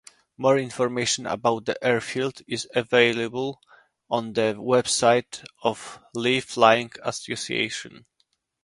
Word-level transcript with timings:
More 0.35 0.57
information 0.57 1.27
about 1.27 1.65
the 1.65 1.75
airfield 1.85 2.41
is 2.47 2.67
available 2.73 3.61
on 4.09 4.33
the 4.33 4.55
website 4.57 5.45
of 5.63 5.99
Lee 6.15 6.41
Flying 6.41 6.91
Association. 7.03 8.07